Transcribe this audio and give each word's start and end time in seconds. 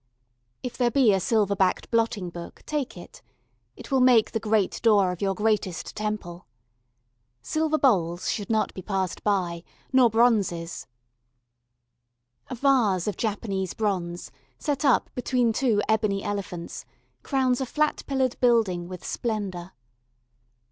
If 0.63 0.77
there 0.77 0.89
be 0.89 1.13
a 1.13 1.19
silver 1.19 1.55
backed 1.55 1.91
blotting 1.91 2.31
book, 2.31 2.63
take 2.65 2.97
it. 2.97 3.21
It 3.75 3.91
will 3.91 3.99
make 3.99 4.31
the 4.31 4.39
great 4.39 4.81
door 4.81 5.11
of 5.11 5.21
your 5.21 5.35
greatest 5.35 5.95
temple. 5.95 6.47
Silver 7.43 7.77
bowls 7.77 8.27
should 8.31 8.49
not 8.49 8.73
be 8.73 8.81
passed 8.81 9.23
by, 9.23 9.63
nor 9.93 10.09
bronzes. 10.09 10.87
A 12.49 12.55
vase 12.55 13.05
of 13.05 13.15
Japanese 13.15 13.75
bronze 13.75 14.31
set 14.57 14.83
up 14.83 15.11
between 15.13 15.53
two 15.53 15.83
ebony 15.87 16.23
elephants 16.23 16.83
crowns 17.21 17.61
a 17.61 17.65
flat 17.67 18.01
pillared 18.07 18.39
building 18.39 18.87
with 18.87 19.05
splendour. 19.05 19.71